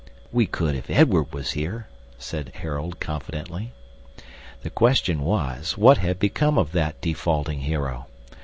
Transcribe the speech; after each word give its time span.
"We 0.31 0.47
could 0.47 0.73
if 0.73 0.89
Edward 0.89 1.31
was 1.31 1.51
here," 1.51 1.85
said 2.17 2.53
Harold, 2.55 2.99
confidently. 2.99 3.71
The 4.63 4.71
question 4.71 5.19
was, 5.21 5.77
What 5.77 5.99
had 5.99 6.17
become 6.17 6.57
of 6.57 6.71
that 6.71 6.99
defaulting 7.01 7.59
hero? 7.59 8.07